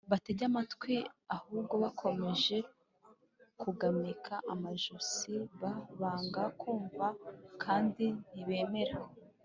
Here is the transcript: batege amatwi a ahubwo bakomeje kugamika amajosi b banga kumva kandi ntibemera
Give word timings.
batege 0.11 0.43
amatwi 0.49 0.95
a 1.05 1.07
ahubwo 1.35 1.73
bakomeje 1.83 2.57
kugamika 3.61 4.33
amajosi 4.53 5.33
b 5.59 5.61
banga 5.99 6.43
kumva 6.59 7.07
kandi 7.63 8.05
ntibemera 8.29 8.97